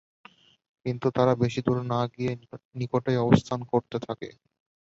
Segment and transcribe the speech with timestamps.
[0.85, 2.31] কিন্তু তারা বেশি দূরে না গিয়ে
[2.75, 4.29] নিকটেই অবস্থান করতে থাকে।